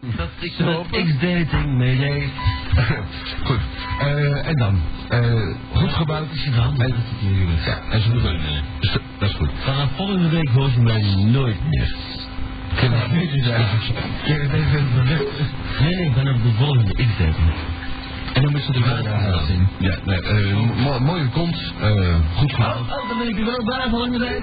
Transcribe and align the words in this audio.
Dat 0.00 0.28
is 0.40 0.56
X-dating, 0.90 1.76
nee, 1.78 1.96
nee. 1.98 2.32
Goed. 3.44 3.58
Eh, 4.00 4.46
en 4.48 4.54
dan? 4.56 4.80
Eh, 5.08 5.56
goed 5.72 5.92
gebouwd. 5.92 6.32
Is 6.32 6.44
je 6.44 6.50
dan? 6.50 6.80
En, 6.80 6.88
Dat 6.90 6.98
is 7.58 7.64
ja, 7.64 7.78
en 7.90 8.00
zo 8.02 8.10
doen 8.12 8.22
Dat 9.18 9.28
is 9.30 9.34
goed. 9.36 9.50
Vanaf 9.64 9.88
volgende 9.96 10.28
week 10.28 10.48
hoor 10.48 10.70
je 10.74 10.80
mij 10.80 11.02
nooit 11.24 11.56
meer. 11.68 11.94
Ken 12.74 12.92
ik 12.92 13.10
niet 13.32 13.44
zijn. 13.44 13.66
Ken 14.24 14.40
het 14.40 14.52
even. 14.52 15.04
Nee, 15.80 15.94
nee, 15.96 16.10
vanaf 16.14 16.36
de 16.42 16.50
volgende 16.58 16.92
X-dating. 16.92 17.52
En 18.32 18.42
dan 18.42 18.56
is 18.56 18.66
het 18.66 18.76
Ja, 18.76 18.98
eruit. 18.98 19.48
Ja, 19.78 19.96
nee, 20.04 20.20
eh, 20.22 20.56
mo- 20.84 20.98
mooie 21.00 21.28
kont. 21.28 21.72
eh, 21.80 22.14
goed 22.36 22.52
gebouwd. 22.52 22.80
Oh, 22.80 23.08
dan 23.08 23.18
ben 23.18 23.28
ik 23.28 23.38
er 23.38 23.44
wel 23.44 23.64
bij 23.64 23.86
volgende 23.90 24.18
week. 24.18 24.42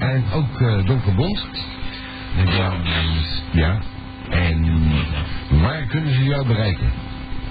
En 0.00 0.24
ook 0.32 0.60
eh 0.60 0.86
donkerbond. 0.86 1.46
Ja. 2.46 2.72
ja. 3.52 3.78
En 4.34 4.90
waar 5.62 5.86
kunnen 5.86 6.14
ze 6.14 6.24
jou 6.24 6.46
bereiken? 6.46 6.92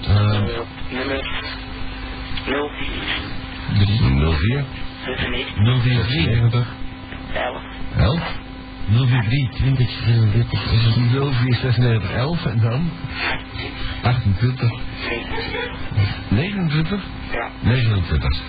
Uh, 0.07 0.41
Nummer 0.89 1.21
04 2.45 2.63
04 4.39 4.65
96 5.05 5.53
043 5.55 6.67
11 7.33 7.61
11 7.97 8.21
043 8.89 9.49
20 9.51 9.89
34 10.05 10.61
0496 11.21 12.11
11 12.11 12.45
en 12.45 12.59
dan? 12.59 12.89
28 14.03 14.71
29 16.29 17.01
Ja. 17.31 17.49
29 17.61 18.41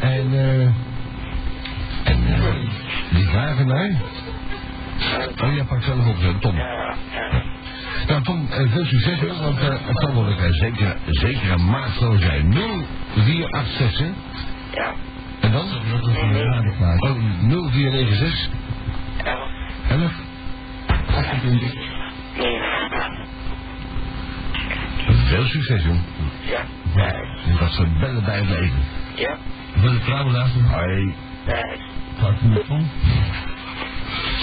en 0.00 0.32
eh 0.32 0.62
en 2.04 2.26
eh 2.26 2.54
die 3.10 3.26
vragen 3.28 3.66
naar 3.66 3.90
oh 5.42 5.54
ja 5.54 5.64
pak 5.64 5.82
zelf 5.82 6.06
op 6.06 6.18
eh, 6.22 6.28
Tom 6.40 6.56
Ja. 6.56 6.94
Ja. 7.12 7.42
nou 8.06 8.22
Tom 8.22 8.46
eh, 8.50 8.72
veel 8.72 8.84
succes 8.84 9.20
hoor 9.20 9.42
want 9.42 9.58
eh, 9.58 9.68
het 9.68 10.00
zal 10.00 10.14
wel 10.14 10.26
een 10.26 10.52
zekere, 10.54 10.96
zijn 12.18 12.52
0486 12.52 13.98
hè? 13.98 14.06
Ja. 14.80 14.92
en 15.40 15.52
dan 15.52 15.66
Dat 15.90 16.08
is 16.08 16.16
een 16.22 16.42
radioplaat. 16.42 17.00
oh, 17.00 17.10
0496 17.10 18.48
11 19.24 19.38
11 19.88 20.12
28 21.06 21.74
9 22.36 23.26
veel 25.28 25.44
succes 25.44 25.84
jong 25.84 26.00
Ja. 26.94 27.14
Dat 27.58 27.72
ze 27.72 27.86
bellen 28.00 28.24
bij 28.24 28.38
het 28.38 28.48
leven. 28.48 28.82
Ja. 29.14 29.36
Wil 29.74 29.92
de 29.92 30.00
vrouw 30.00 30.30
laten? 30.30 30.64
Hoi. 30.64 31.14
Daar. 31.46 31.76
Gaat 32.20 32.40
het 32.40 32.42
met 32.42 32.68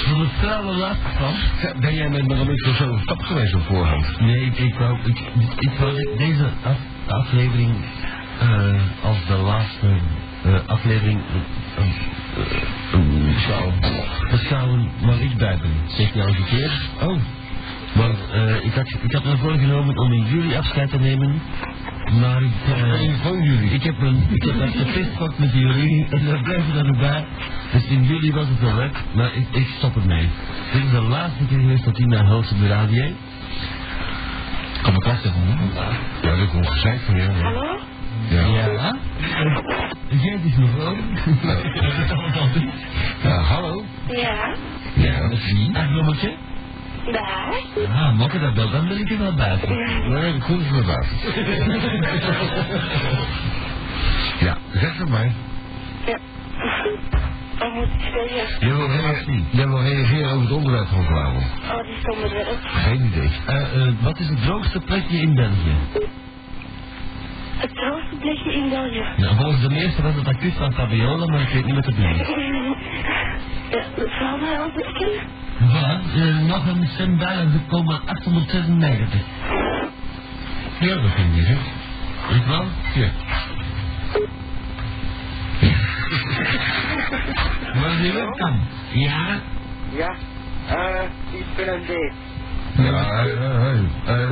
van? 0.09 0.19
De 0.19 0.27
vrouw 0.39 0.63
laten 0.73 1.11
van? 1.17 1.33
Ben 1.79 1.93
jij 1.95 2.09
met 2.09 2.27
Maramik 2.27 2.65
zo 2.65 2.73
zo 2.73 2.97
stap 3.01 3.21
geweest 3.21 3.53
op 3.55 3.61
voorhand? 3.61 4.19
Nee, 4.19 4.45
ik, 4.45 4.57
ik 4.57 4.75
wou, 4.75 4.97
ik, 5.03 5.19
ik 5.59 5.71
wou 5.79 6.17
deze 6.17 6.49
af, 6.63 6.77
aflevering 7.07 7.75
eh, 8.39 8.81
als 9.03 9.17
de 9.27 9.35
laatste 9.35 9.87
eh, 10.43 10.53
aflevering 10.67 11.19
eh, 11.19 11.83
eh, 11.83 11.91
zou, 13.47 13.71
dat 14.29 14.39
zou 14.39 14.69
een 14.69 14.89
Maurice 15.01 15.35
Bijbel. 15.35 15.69
Zeg 15.87 16.15
een 16.15 16.45
keer? 16.45 16.71
Oh, 17.01 17.17
Want 17.93 18.17
eh, 18.31 18.65
ik, 18.65 18.73
had, 18.73 18.95
ik 19.01 19.11
had 19.11 19.23
me 19.23 19.37
voorgenomen 19.37 19.97
om 19.97 20.13
in 20.13 20.25
juli 20.25 20.55
afscheid 20.55 20.89
te 20.89 20.99
nemen, 20.99 21.41
maar 22.11 22.41
ik, 22.43 22.51
eh, 22.65 23.21
van 23.21 23.41
jullie. 23.41 23.69
ik 23.69 23.83
heb 23.83 24.01
een, 24.01 24.27
ik 24.33 24.43
heb 24.43 24.69
gepist 24.75 25.09
gehad 25.17 25.37
met 25.39 25.53
jullie 25.53 26.07
en 26.09 26.25
daar 26.25 26.41
blijven 26.41 26.77
er 26.77 26.85
nog 26.85 26.97
bij. 26.97 27.25
Dus 27.71 27.85
in 27.85 28.03
juli 28.03 28.31
was 28.31 28.47
het 28.47 28.59
wel 28.59 28.75
weg, 28.75 28.91
maar 29.13 29.35
ik, 29.35 29.47
ik 29.51 29.67
stop 29.77 29.95
ermee. 29.95 30.29
Dit 30.73 30.83
is 30.83 30.91
de 30.91 31.01
laatste 31.01 31.45
keer 31.45 31.59
geweest 31.59 31.85
dat 31.85 31.97
hij 31.97 32.05
mij 32.05 32.25
host 32.25 32.51
op 32.51 32.59
de 32.59 32.67
radio. 32.67 33.11
Kan 34.81 34.93
me 34.93 34.99
klachten 34.99 35.31
van, 35.31 35.41
hè? 35.45 35.81
Ja, 36.29 36.35
dat 36.37 36.49
komt 36.49 36.67
gezegd 36.69 37.03
van 37.05 37.15
jou. 37.15 37.37
Ja. 37.37 37.43
Hallo? 37.43 37.79
Ja. 38.29 38.45
Ja? 38.45 38.95
Jij 40.09 40.39
is 40.43 40.57
nog 40.57 40.75
wel. 40.75 40.95
Ja, 43.23 43.41
hallo. 43.41 43.83
Ja. 44.07 44.55
Ja, 44.93 45.19
dat 45.19 45.31
is 45.31 45.51
wie? 45.51 45.71
Daar. 47.11 47.53
Ah, 47.93 48.13
mokken 48.17 48.41
dat 48.41 48.53
belt, 48.53 48.71
dan 48.71 48.87
ben 48.87 48.97
ik 48.97 49.09
er 49.11 49.17
wel 49.17 49.33
buiten. 49.35 49.69
Nee, 50.09 50.31
dat 50.33 50.43
komt 50.43 50.71
me 50.71 50.83
buiten. 50.83 51.17
Ja, 54.39 54.57
zeg 54.73 54.97
het 54.97 55.09
maar. 55.09 55.31
Ja. 56.05 56.19
Ik? 57.57 58.57
Jij 58.59 58.73
wil, 58.75 58.87
rea- 58.87 59.23
jij 59.49 59.67
wil 59.67 59.81
reageren 59.81 60.29
over 60.29 60.41
het 60.41 60.51
onderwerp 60.51 60.87
van 60.87 61.03
vanavond. 61.03 61.43
Oh, 61.71 61.83
die 61.83 61.95
is 61.95 62.15
onderwerp. 62.15 62.57
Geen 62.61 63.05
idee. 63.05 63.29
Eh, 63.45 63.61
eh, 63.87 63.93
wat 64.01 64.19
is 64.19 64.27
het 64.29 64.41
droogste 64.41 64.79
plekje 64.79 65.17
in 65.17 65.35
België? 65.35 65.75
Het 67.57 67.75
droogste 67.75 68.15
plekje 68.19 68.53
in 68.53 68.69
België. 68.69 69.03
Nou, 69.17 69.35
volgens 69.35 69.61
de 69.61 69.69
meeste 69.69 70.01
was 70.01 70.15
het 70.15 70.27
acuut 70.27 70.53
van 70.53 70.73
Fabiola, 70.73 71.25
maar 71.25 71.41
ik 71.41 71.49
weet 71.49 71.65
niet 71.65 71.75
wat 71.75 71.85
het 71.85 71.97
is. 71.97 72.03
Ja, 73.69 73.83
dat 73.95 74.09
zal 74.19 74.37
mij 74.37 74.57
wel 74.57 74.71
bekennen. 74.71 75.21
Voilà, 75.59 76.01
eh, 76.15 76.37
nog 76.47 76.67
een 76.67 76.87
stem 76.93 77.17
bij 77.17 77.35
en 77.35 77.51
ze 77.51 77.59
komen 77.67 78.01
896. 78.05 79.19
Ja, 80.79 80.95
dat 80.95 81.11
vind 81.15 81.35
ik 81.35 81.47
niet. 81.47 81.57
Ik 82.29 82.45
wel? 82.47 82.65
Ja. 82.93 83.09
Maar 87.79 87.97
die 88.01 88.11
webcam. 88.11 88.59
Ja? 88.93 89.39
Ja. 89.97 90.15
Eh, 90.67 91.01
die 91.31 91.39
is 91.39 91.67
een. 91.67 92.13
Ja, 92.85 92.91
ja, 92.91 93.23
ja. 93.23 93.73
Eh, 94.05 94.29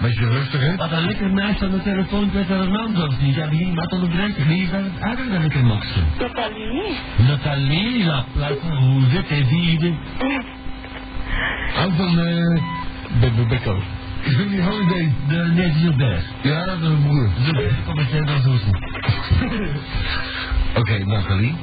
beetje 0.00 0.26
rustig, 0.28 0.60
hè? 0.60 0.76
Wat 0.76 0.92
een 0.92 1.06
lekker 1.06 1.30
meisje 1.30 1.64
aan 1.64 1.70
de 1.70 1.82
telefoon, 1.82 2.30
weet 2.30 2.48
haar 2.48 2.68
naam 2.68 2.96
zelfs 2.96 3.18
niet. 3.20 3.34
Ja, 3.34 3.48
wie 3.48 3.74
wat 3.74 3.92
onderbreken. 3.92 4.46
Wie 4.46 4.62
is 4.62 4.70
dat 4.70 4.80
het 4.80 5.02
ouder 5.02 5.30
dan 5.30 5.42
ik 5.44 5.54
er 5.54 5.64
makste? 5.64 6.00
Nathalie. 6.18 6.98
Nathalie 7.28 8.04
Laplace, 8.04 8.76
hoe 8.78 9.02
zit 9.10 9.28
hij 9.28 9.44
die? 9.48 9.98
Aan 11.76 11.96
van, 11.96 12.18
eh, 12.18 12.62
Be- 13.20 13.30
Be- 13.36 13.46
Becco. 13.48 13.76
Is 14.22 14.36
dat 14.36 14.46
niet 14.48 14.60
Holiday? 14.60 15.12
De, 15.28 15.36
nee, 15.36 15.70
Gilbert. 15.72 16.24
Ja, 16.42 16.64
dat 16.64 16.78
is 16.80 16.86
een 16.88 17.02
broer. 17.02 17.28
De 17.52 17.70
commercieel 17.86 18.24
dan 18.24 18.40
zo 18.42 18.50
Oké, 20.74 20.98
Nathalie. 21.04 21.54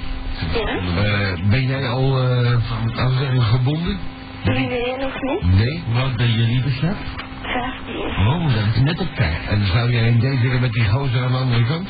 Ja? 0.53 0.67
Eh, 1.03 1.49
ben 1.49 1.65
jij 1.67 1.87
al, 1.87 2.21
eh, 2.21 2.51
laten 2.95 3.09
we 3.09 3.17
zeggen, 3.19 3.41
gebonden? 3.41 3.97
Nee, 4.43 4.97
nog 4.97 5.21
niet. 5.21 5.53
Nee. 5.57 5.83
Wat 5.93 6.15
ben 6.15 6.31
je 6.31 6.37
lieve 6.37 6.69
schat? 6.69 6.95
15. 7.41 8.27
Oh, 8.27 8.43
dat 8.55 8.75
is 8.75 8.81
net 8.81 8.99
op 8.99 9.15
tijd. 9.15 9.37
En 9.49 9.65
zou 9.65 9.91
jij 9.91 10.07
een 10.07 10.19
date 10.19 10.39
willen 10.41 10.61
met 10.61 10.71
die 10.71 10.85
gozer 10.85 11.23
aan 11.23 11.31
de 11.31 11.37
andere 11.37 11.63
kant? 11.63 11.87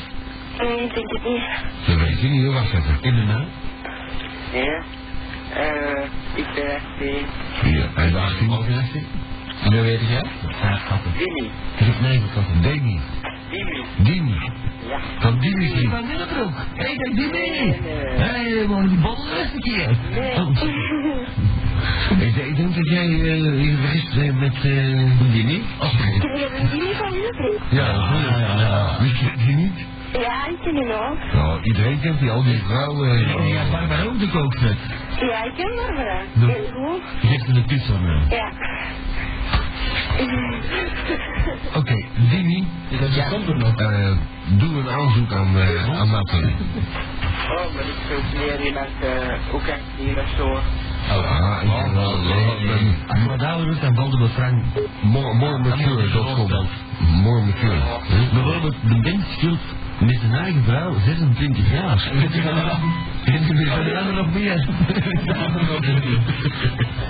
Nee, 0.58 0.80
ik 0.80 0.94
denk 0.94 1.10
het 1.12 1.24
niet. 1.24 1.42
Dat 1.86 1.96
weet 1.96 2.20
je 2.20 2.28
niet, 2.28 2.44
hoor. 2.44 2.54
Wacht 2.54 2.72
even. 2.72 2.96
In 3.00 3.14
de 3.14 3.22
naam? 3.22 3.46
Ja. 4.52 4.82
Eh, 5.54 6.02
ik 6.36 6.46
ben 6.54 6.64
18. 6.98 7.26
Hier, 7.62 7.88
hij 7.94 8.06
is 8.08 8.14
18. 8.14 9.06
En 9.64 9.70
dan 9.70 9.82
weet 9.82 10.00
jij? 10.00 10.24
Ja, 10.62 10.78
kappen. 10.88 11.12
Dimi. 11.18 11.50
Ik 11.76 11.84
heb 11.86 12.00
negen 12.00 12.28
kappen. 12.34 12.62
Demi. 12.62 13.00
Dimi. 13.50 13.84
Dimi. 13.98 14.34
Ja. 14.88 14.98
Van 15.18 15.38
Dimi 15.38 15.58
Die 15.58 15.68
Street. 15.68 15.90
van 15.90 16.06
Willebroek. 16.06 16.54
Hé, 16.74 16.88
mee. 16.94 17.30
Nee, 17.30 17.80
nee. 17.80 18.18
Hé, 18.18 18.54
we 18.60 18.66
worden 18.68 18.88
die 18.90 18.98
botten 18.98 19.24
de 19.24 19.36
eerste 19.38 19.58
keer. 19.58 19.96
Nee. 20.20 20.34
Oh, 20.34 20.50
Ik, 22.10 22.34
denk- 22.34 22.46
ik 22.48 22.56
denk 22.56 22.74
dat 22.74 22.88
jij 22.88 23.04
eh, 23.06 23.58
hier 23.60 23.76
vergist 23.76 24.16
eh, 24.16 24.32
met 24.34 24.54
eh 24.54 25.32
Dimi. 25.32 25.62
oh. 25.80 25.92
Ik 26.14 26.22
heb 26.22 26.58
een 26.60 26.68
Dimi 26.70 26.94
van 26.94 27.10
Willebroek. 27.10 27.60
Ja, 27.70 27.86
Ja, 27.86 28.38
ja, 28.38 28.60
ja. 28.60 28.96
Wist 29.00 29.16
je 29.20 29.30
die 29.46 29.54
niet? 29.54 29.86
Ja, 30.20 30.46
ik 30.48 30.56
ken 30.62 30.74
hem 30.76 30.90
ook. 30.90 31.32
Nou, 31.32 31.60
iedereen 31.62 32.00
kent 32.00 32.18
die, 32.20 32.30
al 32.30 32.42
die 32.42 32.62
vrouwen. 32.66 33.10
En 33.10 33.42
die 33.44 33.56
had 33.58 33.70
Barbara 33.70 34.02
ook 34.02 34.18
de 34.18 34.28
kookzet. 34.30 34.76
Ja, 35.20 35.44
ik 35.44 35.52
ken 35.56 35.72
Barbara. 35.76 36.20
Heel 36.38 36.70
goed. 36.74 37.02
Geef 37.30 37.46
me 37.46 37.52
de 37.52 37.64
kus 37.64 37.82
van 37.86 38.02
mij. 38.02 38.20
Ja. 38.38 38.50
Oké. 41.74 41.94
Ja. 43.14 43.28
komt 43.28 43.48
er 43.48 43.56
nog. 43.56 43.74
eh, 43.80 44.16
doe 44.58 44.78
een 44.78 44.88
aanzoek 44.90 45.32
aan, 45.32 45.56
eh 45.56 45.98
aan 46.00 46.10
Nathalie. 46.10 46.54
Oh, 46.54 47.74
maar 47.74 47.84
ik 47.84 47.98
zoek 48.10 48.40
meer 48.40 48.66
iemand, 48.66 48.88
eh, 49.00 49.54
ook 49.54 49.66
echt 49.66 49.80
hier 49.98 50.18
of 50.18 50.28
zo. 50.36 50.60
Ah, 51.08 51.62
ik 51.62 51.68
ben 51.84 51.94
wel 51.94 52.12
eh, 52.12 52.48
Als 53.08 53.22
we 53.22 53.36
dat 53.36 53.58
doen, 53.58 53.76
dan 53.80 53.94
vallen 53.94 54.18
we 54.18 54.28
Frank. 54.28 54.62
more, 55.02 55.34
more 55.34 55.58
mature.com. 55.58 56.66
More 57.22 57.40
mature. 57.44 57.80
Bijvoorbeeld, 58.32 58.74
de 58.82 58.94
mens 58.96 59.24
met 60.00 60.18
zijn 60.20 60.32
eigen 60.34 60.64
vrouw 60.64 60.94
26 61.04 61.72
jaar. 61.72 62.10
En 63.24 63.46
de 63.56 63.98
andere 63.98 64.12
nog 64.12 64.34
meer. 64.34 64.68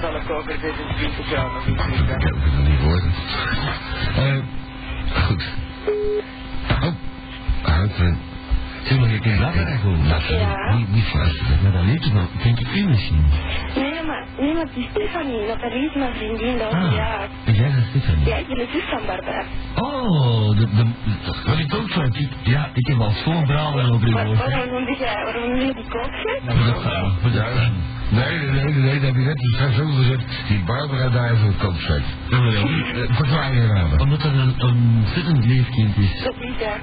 Zal 0.00 0.16
ik 0.16 0.30
over 0.30 0.56
26 0.60 1.30
jaar 1.30 1.52
nog 1.52 1.66
iets 1.66 1.84
Ik 1.86 1.94
zeggen? 1.94 2.20
heb 2.20 2.34
het 2.42 2.68
niet 2.68 2.78
gehoord. 2.78 3.04
Eh, 4.16 4.38
goed. 5.26 5.44
Oh, 9.32 9.38
maar, 9.40 9.46
dat 9.46 9.54
eigenlijk 9.54 9.80
gewoon. 9.80 10.06
Nathalie, 10.06 10.38
Ja. 10.40 10.74
niet, 10.76 10.88
niet 10.92 11.04
fluisteren. 11.04 11.58
Maar 11.62 11.72
dan 11.72 11.86
niet, 11.90 12.12
dan 12.12 12.28
denk 12.42 12.58
ik 12.60 12.74
u 12.74 12.84
misschien. 12.88 13.24
Nee, 13.76 14.02
maar 14.06 14.24
Niemand 14.40 14.74
die 14.74 14.88
Stefanie, 14.90 15.46
Nathalie 15.46 15.86
is 15.88 15.94
mijn 15.94 16.14
vriendin, 16.14 16.58
dat 16.58 16.72
Ah, 16.72 16.92
ja. 16.92 17.18
en 17.44 17.54
jij 17.54 17.70
bent 17.74 17.84
Stefanie. 17.90 18.26
Ja, 18.26 18.36
ik 18.36 18.46
ben 18.46 18.56
de 18.56 18.68
zus 18.72 18.82
van 18.90 19.00
Barbara. 19.06 19.42
Oh, 19.74 20.48
de, 20.58 20.66
de, 20.76 20.84
de, 20.84 21.34
wat 21.46 21.58
ik 21.58 21.74
ook 21.74 21.88
zo 21.90 22.00
ik, 22.02 22.28
Ja, 22.42 22.70
ik 22.72 22.86
heb 22.86 22.98
al 23.00 23.10
zo'n 23.24 23.46
verhalen 23.46 23.92
over 23.92 24.10
Waar- 24.12 24.26
woord. 24.26 24.38
Waarom 24.38 24.68
noemde 24.70 24.96
jij, 24.98 25.14
waarom 25.24 25.48
noemde 25.50 25.66
je 25.66 25.74
die 25.74 25.84
voor 25.90 26.64
de 26.64 26.80
vrouw. 26.80 27.70
Nee, 28.10 28.38
nee, 28.38 28.50
nee, 28.50 28.74
nee, 28.74 28.94
dat 29.00 29.02
heb 29.02 29.14
je 29.14 29.20
net 29.20 29.38
straks 29.54 29.80
ook 29.80 29.94
gezegd. 29.96 30.24
Die 30.48 30.62
Barbara 30.64 31.08
daar 31.08 31.32
is 31.32 31.40
een 31.40 31.56
koopzet. 31.58 32.02
Uh, 32.28 32.50
Verklaar 33.10 33.54
je 33.54 33.66
raden. 33.66 34.00
Omdat 34.00 34.22
er 34.22 34.32
een 34.34 34.54
een 34.58 34.94
ontzettend 34.98 35.44
lief 35.44 35.68
kind 35.70 35.96
is. 35.96 36.22
Dat 36.24 36.34
is 36.38 36.54
ja, 36.58 36.76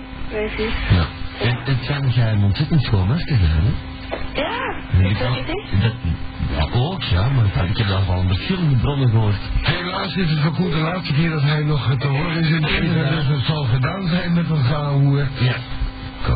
zus. 0.58 0.74
Ja. 0.90 1.06
En 1.44 1.58
het 1.64 1.86
zijn 1.86 2.02
dat 2.02 2.16
jij 2.16 2.32
een 2.32 2.44
ontzettend 2.44 2.84
schoon 2.84 3.08
masker 3.08 3.36
gedaan, 3.36 3.64
hè? 3.64 3.74
Ja, 4.42 4.76
En 4.92 5.06
is 5.06 5.12
ik 5.12 5.20
dat 5.20 5.94
niet 6.04 6.16
ja, 6.58 6.68
ook, 6.80 7.04
ja, 7.04 7.30
maar 7.30 7.46
ik 7.46 7.78
heb 7.78 7.88
dat 7.88 8.04
van 8.06 8.28
verschillende 8.28 8.76
bronnen 8.76 9.10
gehoord. 9.10 9.36
Helaas 9.62 10.16
is 10.16 10.30
het 10.30 10.40
voor 10.40 10.54
Koen 10.54 10.70
de 10.70 10.78
laatste 10.78 11.14
keer 11.14 11.30
dat 11.30 11.42
hij 11.42 11.64
nog 11.64 11.96
te 12.00 12.08
horen 12.08 12.40
is 12.40 12.50
in 12.50 12.64
het 12.64 12.72
internet. 12.72 13.10
Dus 13.10 13.28
het 13.28 13.46
zal 13.46 13.64
gedaan 13.64 14.08
zijn 14.08 14.34
met 14.34 14.50
een 14.50 14.64
gauwhoer. 14.64 15.28
Ja. 15.40 15.56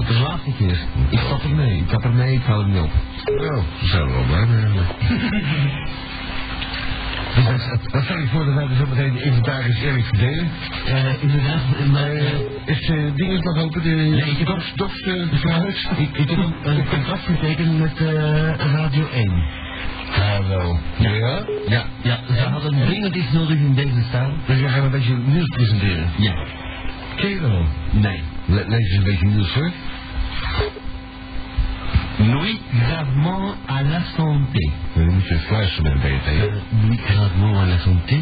De 0.07 0.13
laatste 0.13 0.51
keer. 0.57 0.77
Ik 1.09 1.19
stap 1.19 1.43
er 1.43 1.55
mee. 1.55 1.77
Ik 1.77 1.83
stap 1.87 2.03
er 2.03 2.13
mee, 2.13 2.33
ik 2.33 2.43
hou 2.43 2.61
er 2.61 2.67
niet 2.67 2.81
op. 2.81 2.91
Nou, 3.25 3.39
daar 3.39 3.63
zijn 3.81 4.05
we 4.05 4.11
wel 4.11 4.23
blij 4.23 4.45
mee. 4.45 4.67
Dus 7.45 7.45
dat- 7.69 7.91
dat 7.91 8.03
stel 8.03 8.17
ik 8.19 8.27
voor 8.27 8.45
dat 8.45 8.53
wij 8.53 8.67
zo 8.79 8.85
meteen 8.89 9.13
de 9.13 9.21
inventaris 9.23 9.81
eerlijk 9.81 10.05
verdelen. 10.05 10.47
Eh, 10.85 11.21
inderdaad, 11.23 11.61
maar... 11.91 12.11
Eh, 12.11 12.39
is 12.65 12.89
uh, 12.89 13.15
dingen 13.15 13.43
nog 13.43 13.57
open? 13.63 13.83
De, 13.83 13.89
Nee, 13.89 14.31
ik 14.31 14.37
heb 14.37 14.47
uh, 15.05 15.27
verhuis? 15.39 15.87
Ik, 15.97 16.17
ik 16.17 16.29
heb 16.29 16.37
een, 16.37 16.53
een 16.63 16.87
contract 16.87 17.23
getekend 17.25 17.79
met 17.79 17.97
eh, 17.97 18.51
Radio 18.55 19.07
1. 19.13 19.43
Hallo. 20.09 20.79
Ja? 20.97 21.45
Ja, 21.67 21.85
ja, 22.01 22.19
ze 22.27 22.39
hadden 22.39 22.85
dringend 22.85 23.15
iets 23.15 23.31
nodig 23.31 23.57
in 23.57 23.73
deze 23.73 24.03
staal. 24.09 24.31
Dus 24.45 24.59
jij 24.59 24.69
gaat 24.69 24.83
een 24.83 24.91
beetje 24.91 25.15
nieuws 25.25 25.47
presenteren. 25.47 26.09
Ja. 26.17 26.45
Ken 27.15 27.29
je 27.29 27.39
dat 27.39 27.51
al? 27.51 27.65
Nee. 27.91 28.21
Le 28.45 28.63
lees 28.67 28.79
eens 28.89 28.97
een 28.97 29.03
beetje 29.03 29.25
nieuws 29.25 29.53
hoor. 29.53 29.71
Gravement 32.71 33.55
à 33.67 33.81
la 33.83 34.01
santé. 34.15 34.71
Dan 34.95 35.05
moet 35.13 35.27
je 35.27 35.37
fluisteren 35.37 35.83
met 35.93 36.01
BT. 36.01 36.27
Euh, 36.27 36.61
Louis 36.81 36.97
gravement 37.05 37.59
à 37.61 37.65
la 37.65 37.77
santé. 37.77 38.19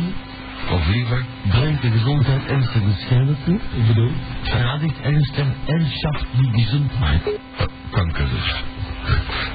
Of 0.72 0.88
liever, 0.88 1.24
Brengt 1.50 1.82
de 1.82 1.90
gezondheid 1.92 2.46
ernstige 2.48 2.92
schade 3.06 3.36
toe. 3.46 3.56
Ik 3.76 3.88
bedoel? 3.88 4.12
Schaadigt 4.42 5.02
ernstig 5.02 5.46
en 5.66 5.86
schaft 5.86 6.26
die 6.38 6.52
gezondheid. 6.64 7.22
uh, 7.28 7.66
kanker 7.92 8.26
dus. 8.30 8.64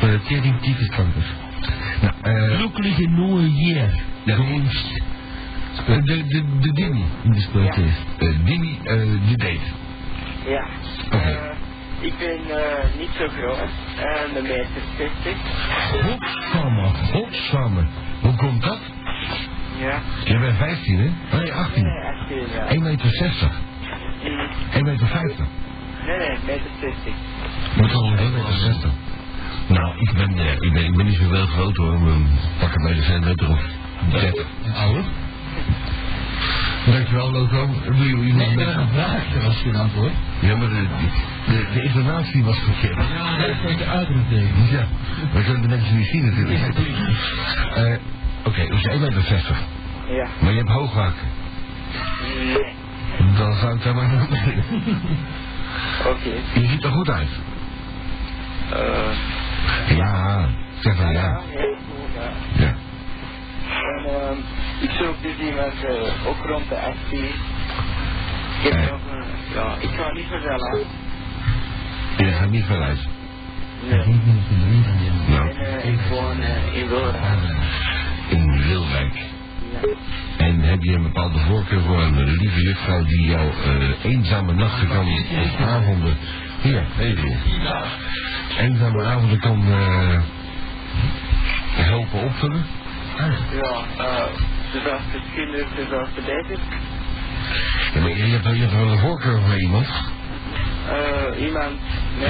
Uh, 0.04 0.18
tering 0.26 0.60
tyfuskanker. 0.60 1.24
Nou, 2.00 2.14
eh, 2.22 2.56
Glückliche 2.56 3.08
nieuwe 3.08 3.50
jaar. 3.50 3.92
Ja. 4.24 4.36
De, 5.86 6.02
de, 6.02 6.44
de 6.60 6.72
Dini. 6.72 7.04
In 7.22 7.32
de 7.32 7.40
speeltjes. 7.40 7.92
Uh, 8.18 8.36
Dini, 8.44 8.78
uh, 8.84 9.26
die 9.26 9.36
date. 9.36 9.60
Ja. 10.46 10.64
Oké. 11.06 11.16
Eh, 11.16 11.56
ik 12.00 12.18
ben 12.18 12.58
eh, 12.58 12.98
niet 12.98 13.10
zo 13.18 13.28
groot. 13.28 13.58
En 13.96 14.34
de 14.34 14.42
meter 14.42 14.82
60. 14.96 15.34
Hopsamme, 16.02 16.88
hopsamme. 17.12 17.86
Hoe 18.20 18.34
komt 18.34 18.62
dat? 18.62 18.78
Ja. 19.78 20.00
Je 20.24 20.38
bent 20.38 20.56
15 20.56 20.98
hè? 20.98 21.36
Oh, 21.36 21.42
nee, 21.42 21.52
18. 21.52 21.82
Nee, 21.82 22.02
18 22.02 22.36
ja. 22.54 22.66
1 22.66 22.82
meter 22.82 23.10
60. 23.10 23.50
Mm, 24.24 24.48
1 24.72 24.84
meter 24.84 25.06
50. 25.06 25.46
Nee, 26.06 26.18
nee, 26.18 26.38
meter 26.46 26.70
60. 26.80 27.12
Moet 27.76 27.92
al 27.92 28.16
1 28.16 28.32
meter 28.32 28.52
60. 28.52 28.90
Nou, 29.66 29.94
ik 29.98 30.12
ben, 30.12 30.38
eh, 30.38 30.52
ik 30.52 30.72
ben, 30.72 30.84
ik 30.84 30.96
ben 30.96 31.06
niet 31.06 31.16
zo 31.16 31.28
wel 31.28 31.46
groot 31.46 31.76
hoor. 31.76 31.94
Ik 31.94 32.60
pak 32.60 32.74
een 32.74 32.82
meter 32.82 33.02
centimeter 33.02 33.48
of 33.48 33.60
30. 34.10 34.46
Oude? 34.74 35.02
Dankjewel, 36.86 37.30
Loco. 37.30 37.68
Doe 37.84 38.08
je 38.08 38.24
iemand 38.24 38.54
Nee, 38.54 38.66
een 38.66 38.88
vraag, 38.88 39.32
dat 39.32 39.42
was 39.42 39.56
geen 39.62 39.76
antwoord. 39.76 40.12
Ja, 40.40 40.56
maar 40.56 40.68
de, 40.68 40.86
de, 41.46 41.66
de 41.72 41.82
intonatie 41.82 42.44
was 42.44 42.58
verkeerd. 42.58 42.96
Ja, 43.08 43.36
dat 43.36 43.70
is 43.70 43.76
de 43.76 43.86
uitroepteken. 43.86 44.66
Ja, 44.70 44.86
we 45.32 45.42
kunnen 45.44 45.62
de 45.62 45.68
mensen 45.68 45.96
niet 45.96 46.06
zien 46.08 46.24
natuurlijk. 46.24 46.76
Eh, 47.74 47.96
Oké, 48.44 48.66
dus 48.66 48.82
1 48.84 49.00
meter 49.00 49.22
60. 49.22 49.56
Ja. 50.08 50.26
Maar 50.40 50.50
je 50.52 50.58
hebt 50.58 50.70
hooghaken. 50.70 51.28
Nee. 52.44 52.72
Dan 53.36 53.54
zou 53.54 53.74
ik 53.76 53.82
daar 53.82 53.94
maar 53.94 54.26
beginnen. 54.30 54.64
Oké. 56.06 56.60
Je 56.60 56.66
ziet 56.68 56.84
er 56.84 56.90
goed 56.90 57.10
uit. 57.10 57.28
Eh, 58.72 59.96
Ja, 59.96 60.48
zeg 60.80 60.96
maar 60.96 61.12
ja. 61.12 61.20
ja, 61.20 61.40
goed, 61.50 62.14
ja. 62.14 62.64
Ja. 62.64 62.74
En 63.96 64.04
ehm, 64.04 64.36
ik 64.80 64.90
zoek 64.90 65.22
dus 65.22 65.46
iemand 65.48 65.84
eh, 65.84 66.26
ook 66.28 66.46
rond 66.46 66.68
de 66.68 66.76
18. 66.78 67.24
Ik 67.24 67.32
heb 68.62 68.72
Ja. 68.72 68.90
nog 68.90 69.00
een, 69.10 69.24
ja, 69.54 69.74
ik 69.80 69.90
ga 69.98 70.12
niet 70.12 70.26
vertellen. 70.30 70.84
Je 72.26 72.32
gaat 72.32 72.50
niet 72.50 72.64
veel 72.64 72.82
uit. 72.82 73.06
Nee. 73.88 74.20
Nou, 75.28 75.50
eh, 75.50 75.92
ik 75.92 76.00
woon 76.10 76.40
eh, 76.40 76.80
in 76.80 76.88
Wilrijk. 76.88 77.16
in 78.28 78.66
Wilwijk. 78.66 79.14
En 80.36 80.60
heb 80.60 80.82
je 80.82 80.92
een 80.92 81.02
bepaalde 81.02 81.38
voorkeur 81.38 81.80
voor 81.80 82.00
een 82.02 82.24
lieve 82.24 82.62
juffrouw 82.62 83.04
die 83.04 83.26
jou 83.26 83.50
eh, 83.64 84.04
eenzame 84.04 84.52
nachten 84.52 84.88
kan, 84.88 85.06
of 85.42 85.60
avonden, 85.60 86.16
hier, 86.60 86.84
even, 86.98 87.36
eenzame 88.58 89.04
avonden 89.04 89.40
kan 89.40 89.64
eh, 89.72 90.20
helpen 91.74 92.22
opvullen? 92.22 92.64
Ja, 93.52 93.84
uh, 93.98 94.24
zoals 94.82 95.02
de 95.12 95.20
schilder, 95.30 95.66
zoals 95.88 96.08
de 96.14 96.20
beter. 96.20 96.58
Ja, 97.94 98.00
maar 98.00 98.10
je, 98.10 98.22
hebt, 98.22 98.44
je 98.44 98.60
hebt 98.60 98.74
wel 98.74 98.88
een 98.88 98.98
voorkeur 98.98 99.40
voor 99.40 99.60
iemand. 99.60 99.86
Uh, 100.88 101.42
iemand 101.46 101.78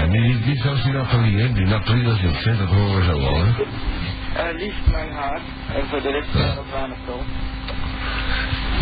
niet, 0.08 0.46
niet 0.46 0.60
zoals 0.60 0.82
die 0.82 0.92
Nathalie, 0.92 1.38
hè. 1.42 1.52
Die 1.52 1.66
Nathalie 1.66 2.04
dat 2.04 2.14
is 2.14 2.20
niks, 2.22 2.44
hè. 2.44 2.56
Dat 2.56 2.68
horen 2.68 2.96
we 2.96 3.04
zo 3.04 3.12
al, 3.26 3.44
hè. 3.44 3.50
uh, 3.50 4.58
liefst 4.60 4.86
lang 4.92 5.12
haar 5.14 5.40
en 5.74 5.86
voor 5.88 6.02
de 6.02 6.10
rest 6.10 6.28
Ja. 6.32 6.54
nog 6.54 6.70
weinig 6.70 6.96
zo. 7.06 7.22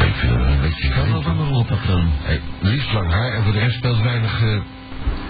Ik 0.07 0.15
vind 0.15 0.33
het 0.33 0.47
een 0.47 0.61
beetje 0.61 0.89
Kan 0.89 0.97
wel 0.97 1.23
vreemd. 1.23 1.25
van 1.25 1.39
een 1.39 1.53
rolpatroon. 1.53 2.11
Hey, 2.23 2.41
liefst 2.61 2.93
lang 2.93 3.11
haar 3.13 3.33
en 3.33 3.43
voor 3.43 3.53
de 3.53 3.59
rest 3.59 3.77
speelt 3.77 4.03
weinig... 4.03 4.43
eh, 4.43 4.61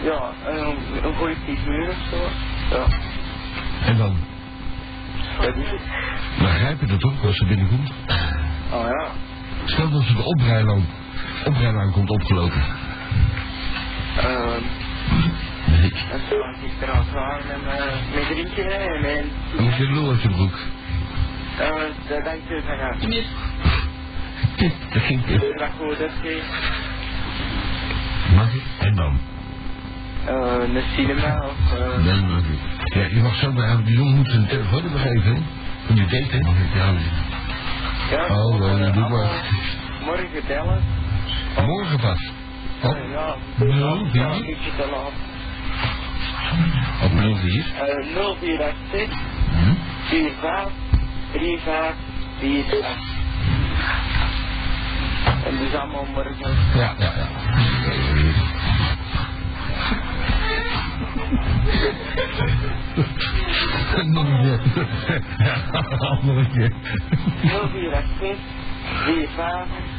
Ja, 0.04 0.32
een, 0.46 0.76
een 1.04 1.14
goede 1.14 1.34
figuur 1.44 1.88
of 1.88 1.96
zo. 2.10 2.16
Ja, 2.76 2.84
en 3.86 3.96
dan? 3.96 4.16
dat 5.40 5.56
is 5.56 5.70
het. 5.70 5.80
Dan 6.38 6.48
grijp 6.48 6.80
je 6.80 6.86
dat 6.86 7.04
op 7.04 7.12
als 7.24 7.36
ze 7.36 7.46
binnenkomt. 7.46 7.90
Oh 8.72 8.86
ja. 8.86 9.06
Stel 9.64 9.90
dat 9.90 10.02
ze 10.02 10.14
de 10.14 10.24
oprijlaan, 10.24 10.86
oprijlaan 11.44 11.92
komt 11.92 12.10
opgelopen. 12.10 12.62
Ik 15.84 16.82
er 16.82 16.90
al 16.90 17.04
klaar 17.12 17.40
met 17.46 17.64
mijn 17.64 17.90
met 18.14 18.26
drinken 18.28 18.70
en 18.80 19.02
je 19.78 19.84
een 19.84 19.92
lul 19.92 20.10
uit 20.10 20.22
je 20.22 20.28
broek. 20.28 20.58
Dat 22.08 22.24
dank 22.24 22.40
je 22.48 22.62
van 22.66 22.76
ja. 22.76 22.94
Dat 24.92 25.02
ging 25.02 25.24
Dat 25.26 25.42
is 25.42 25.74
goed, 25.78 25.98
dat 25.98 26.10
is 26.22 26.42
Mag 28.34 28.52
ik? 28.54 28.62
En 28.78 28.94
dan? 28.94 29.18
uh, 30.28 30.74
een 30.74 30.82
cinema 30.96 31.44
of... 31.46 31.78
Uh, 31.78 32.04
Dan 32.04 32.30
mag 32.30 32.42
ik. 32.42 32.58
Ja, 32.94 33.06
je 33.16 33.20
mag 33.22 33.34
zo 33.34 33.52
maar... 33.52 33.84
Die 33.84 33.96
jongen 33.96 34.16
moet 34.16 34.28
zijn 34.30 34.46
telefoon 34.46 34.80
hebben 34.82 35.00
geven, 35.00 35.34
hè. 35.34 35.40
Voor 35.86 35.94
die 35.94 36.06
date, 36.06 36.36
hè. 36.36 36.38
Mag 36.40 36.54
ik 36.58 36.74
jou? 36.74 36.96
ja, 38.10 38.34
Oh, 38.36 38.78
uh, 38.78 38.92
doe 38.92 39.08
maar. 39.08 39.44
Morgen 40.04 40.42
bellen. 40.46 40.82
Morgen 41.66 41.98
pas. 41.98 42.30
Op, 42.82 42.96
Uh, 42.96 43.10
ja, 43.12 43.36
vier? 43.56 43.68
ja, 44.12 44.38
op 47.02 47.12
04. 47.12 47.54
Uh, 47.54 48.14
0486 48.14 49.18
Hm? 49.50 49.74
45 50.08 50.72
35 51.32 51.94
48. 52.38 52.86
En 55.44 55.58
dus 55.58 55.74
allemaal 55.74 56.06
morgen. 56.14 56.56
Ja, 56.74 56.94
ja, 56.98 57.12
ja. 57.16 57.28
Nog 64.04 64.24
een 64.28 64.42
keer. 64.42 64.60
Ja, 65.38 65.56
nog 66.22 66.36
een 66.36 66.50
keer. 66.52 66.72
0486 67.42 68.36
45 69.04 69.54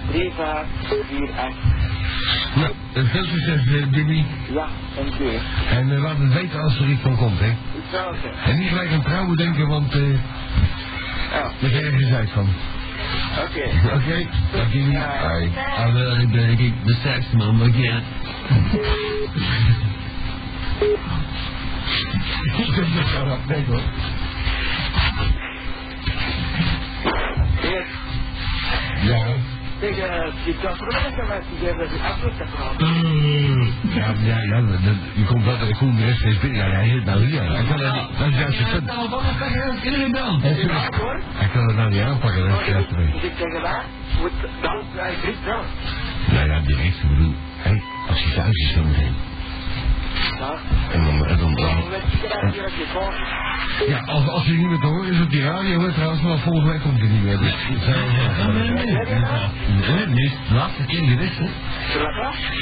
35 0.07 1.37
48. 1.37 1.88
Nou, 2.55 2.71
veel 2.93 3.23
succes, 3.23 3.65
eh, 3.65 3.91
Jimmy. 3.91 4.25
Ja, 4.53 4.67
dank 4.95 5.19
u. 5.19 5.29
En 5.69 5.91
eh, 5.91 6.01
laat 6.01 6.17
het 6.17 6.33
weten 6.33 6.59
als 6.61 6.79
er 6.79 6.87
iets 6.87 7.01
van 7.01 7.15
komt, 7.17 7.39
hè. 7.39 7.47
Ik 7.47 7.55
zou 7.91 8.15
zeggen. 8.23 8.51
En 8.51 8.59
niet 8.59 8.67
gelijk 8.69 8.91
aan 8.91 9.01
trouwen 9.01 9.37
denken, 9.37 9.67
want 9.67 9.93
eh 9.93 10.01
Ja, 11.31 11.51
daar 11.59 11.69
krijg 11.69 11.91
je 11.91 11.97
gezeik 11.97 12.29
van. 12.29 12.47
oké. 13.45 13.63
Oké. 13.95 14.27
Hoi. 15.27 15.51
Ah, 15.77 15.93
wel, 15.93 16.17
ik 16.17 16.29
ben 16.31 16.49
ik 16.59 16.73
de 16.85 16.93
sterkste 16.93 17.35
man, 17.35 17.57
maar 17.57 17.67
ja. 17.67 18.01
Ik 22.57 22.75
ben 22.75 22.97
er 22.97 23.07
zo 23.07 23.23
rap 23.23 23.65
hoor. 23.67 23.81
Tegen 29.79 30.33
die 30.45 30.57
transformatie 30.57 31.23
mij 31.27 31.41
gegeven 31.49 31.77
dat 31.77 31.91
ik 31.91 32.01
afloop 32.01 32.37
heb 32.37 32.47
gehad. 32.55 32.75
Ja, 33.97 34.07
ja, 34.29 34.37
ja, 34.41 34.61
dat- 34.61 34.79
je 35.13 35.23
komt 35.25 35.43
wel 35.45 35.57
de 35.95 36.05
rest 36.05 36.41
binnen. 36.41 36.59
Ja, 36.59 36.75
hij 36.75 36.85
heet 36.87 37.05
nou 37.05 37.25
hier. 37.25 37.41
Hij 37.43 37.63
kan 37.69 37.79
het 37.79 37.93
niet, 37.93 38.17
dat 38.19 38.27
is 38.27 38.35
juist 38.39 38.57
het 38.59 38.69
punt. 38.71 38.85
Ja, 40.43 40.89
hoor. 40.97 41.19
Hij 41.33 41.47
kan 41.53 41.67
het 41.67 41.75
nou 41.75 41.89
niet 41.89 42.01
aanpakken, 42.01 42.49
dat 42.49 42.59
is 42.61 42.67
juist 42.67 42.89
het 42.89 42.97
punt. 42.97 43.13
Dus 43.13 43.23
ik 43.23 43.35
tegen 43.35 43.61
mij, 43.61 43.81
moet 44.19 44.31
dan, 44.61 44.81
hij 44.95 45.13
drie 45.21 45.35
dan. 45.45 45.63
Nou 46.33 46.49
ja, 46.49 46.59
direct, 46.59 46.95
ik 47.03 47.09
bedoel, 47.09 47.33
ja, 53.87 53.99
als, 54.05 54.27
als 54.27 54.45
hij 54.45 54.55
niet 54.55 54.67
meer 54.67 54.79
te 54.79 54.87
horen 54.87 55.13
is 55.13 55.21
op 55.21 55.29
die 55.29 55.41
radio, 55.43 55.81
hè, 55.81 55.91
trouwens, 55.93 56.21
maar 56.21 56.37
volgende 56.37 56.71
week 56.71 56.81
komt 56.81 56.99
hij 56.99 57.07
niet 57.07 57.23
meer. 57.23 57.37
Dus, 57.37 57.53
het 57.57 57.83
zijn 57.83 57.95
wel- 57.95 58.53
Nee, 58.53 58.69
nee, 58.69 58.85
nee. 59.87 60.05
Nee, 60.07 60.29
de 60.47 60.53
laatste 60.53 60.83
keer 60.83 61.03
geweest, 61.03 61.37
hè. 61.37 61.47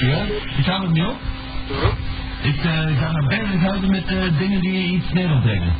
Ja? 0.07 0.23
Ik 0.57 0.65
ga 0.65 0.81
het 0.81 0.91
niet 0.91 1.03
op. 1.05 1.17
Ik 2.41 2.55
eh, 2.55 2.63
ga 2.99 3.11
me 3.11 3.57
houden 3.57 3.91
met 3.91 4.05
eh, 4.05 4.37
dingen 4.37 4.61
die 4.61 4.95
iets 4.95 5.07
sneller 5.07 5.41
brengen. 5.41 5.73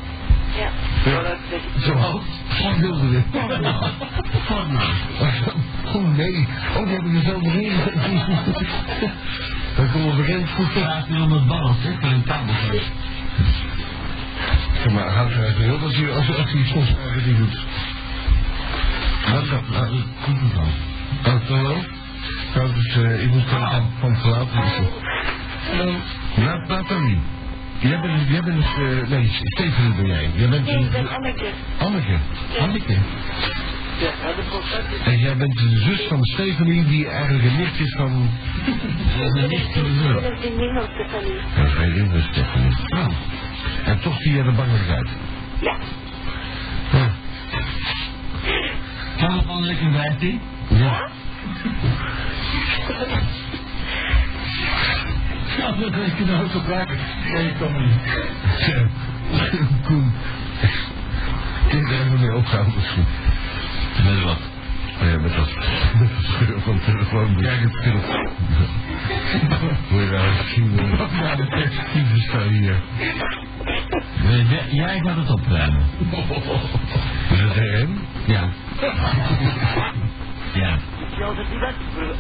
Ja. 0.58 0.70
Ja, 1.12 1.22
dat. 1.22 1.38
Zoals? 1.78 2.24
Wat 2.64 2.78
wilde 2.78 3.10
dit? 3.10 3.24
Oh 5.96 6.18
nee, 6.18 6.48
oh 6.78 6.84
die 6.86 6.94
hebben 6.94 7.14
dezelfde 7.14 7.50
reden. 7.52 7.94
Dan 9.76 9.92
komen 9.92 10.16
we 10.16 10.16
bekend 10.22 10.50
goed 10.50 10.66
op. 10.66 10.72
Vraag 10.72 11.10
nu 11.10 11.20
om 11.22 11.32
het 11.32 11.48
balans, 11.48 11.78
hè, 11.80 11.92
voor 12.00 12.10
een 12.10 12.24
kabel. 12.24 12.54
Zeg 14.84 14.92
maar, 14.94 15.10
houdt 15.10 15.32
even 15.36 15.62
heel 15.64 15.80
als 15.84 15.96
hij 15.96 16.10
als, 16.12 16.28
als 16.38 16.52
hij 16.52 16.64
soms 16.66 16.88
eigenlijk 16.96 17.26
niet 17.26 17.38
doet. 17.38 17.66
Wat 19.34 19.50
dat? 19.50 19.62
Dat 19.74 19.92
is 19.92 20.04
goed 20.22 20.38
gegaan. 20.38 20.72
Oh, 21.26 21.48
toch 21.48 21.62
wel? 21.62 21.78
Nou, 22.56 22.74
dus 22.74 22.96
eh, 22.98 23.24
ik 23.24 23.30
moet 23.30 23.44
van, 23.48 23.60
van, 24.00 24.16
van 24.16 24.40
het 24.40 24.54
wisselen. 24.54 24.90
Hallo. 25.78 25.94
Nou, 26.36 26.68
Nathalie. 26.68 27.20
Jij 27.80 28.00
bent, 28.02 28.28
jij 28.30 28.44
bent, 28.44 28.64
eh, 28.64 29.08
nee, 29.10 29.30
Steven 29.44 29.96
ben 29.96 30.06
jij. 30.06 30.30
Jij 30.36 30.50
bent 30.50 30.66
Nee, 30.66 30.84
ik 30.84 30.92
ben 30.92 31.00
een, 31.00 31.10
Anneke. 31.10 31.50
Anneke. 31.78 32.18
Anneke. 32.60 32.94
Ja, 34.00 34.12
dat 34.26 34.38
is 34.38 34.46
gewoon 34.50 35.06
En 35.06 35.18
jij 35.20 35.38
bent 35.38 35.54
de 35.58 35.70
zus 35.70 36.08
van 36.10 36.20
Stephanie, 36.24 36.86
die 36.86 37.08
eigenlijk 37.08 37.46
een 37.46 37.56
nicht 37.58 37.80
is 37.80 37.96
van... 37.98 38.30
Dat 39.20 39.36
is 39.36 39.50
niet 39.50 39.74
te 39.74 39.80
Ik 39.80 39.86
doen. 39.86 40.14
ben 40.14 40.32
een 40.32 40.38
vriendin 40.40 40.74
van 40.74 40.88
Stefanie. 40.94 41.40
Een 41.56 41.70
vriendin 41.70 42.10
van 42.10 42.22
Stephanie. 42.32 42.76
Nou. 42.88 43.12
En 43.86 44.00
toch 44.00 44.22
zie 44.22 44.34
je 44.34 44.42
er 44.44 44.54
bangelijk 44.54 44.90
uit. 44.90 45.10
Ja. 45.60 45.78
Ja. 46.92 47.10
Gaan 49.18 49.38
we 49.38 49.44
van 49.46 49.66
lekker 49.66 49.92
15? 49.92 50.42
Ja. 50.68 51.10
Ja, 55.58 55.72
dat 55.72 55.94
is 55.96 56.26
nou 56.28 56.50
gebruiken. 56.50 56.98
Nee, 57.34 57.54
kom 57.60 57.74
niet. 57.86 58.02
Koen. 59.86 60.14
Kun 61.70 61.80
je 61.80 61.86
er 61.86 62.06
even 62.06 62.20
mee 62.20 62.36
opgaan 62.36 62.74
misschien? 62.76 63.06
Met 64.04 64.24
wat? 64.24 64.40
Ja, 65.02 65.18
met 65.18 65.36
dat, 65.36 65.50
met 66.00 66.10
dat 66.10 66.24
scheur 66.24 66.62
van 66.62 66.74
de 66.76 66.84
telefoon. 66.86 67.42
Kijk 67.42 67.62
het 67.62 67.74
scheur. 67.74 68.30
Moet 69.90 70.02
je 70.02 70.08
nou 70.12 70.28
zien 70.54 70.80
hoe 70.80 71.08
ja, 71.22 71.36
de 71.36 71.46
perspectieven 71.46 72.20
staan 72.22 72.48
hier. 72.48 72.76
Eh, 74.24 74.50
jij- 74.52 74.68
Jij 74.70 75.00
gaat 75.06 75.16
het 75.18 75.30
opruimen. 75.32 75.82
Is 77.34 77.40
het 77.40 77.54
hem? 77.56 78.00
Ja. 78.26 78.50
Ja. 80.54 80.78
Ja, 81.20 81.26
dat 81.26 81.38
is 81.38 81.50
niet 81.52 81.60
best. 81.60 81.76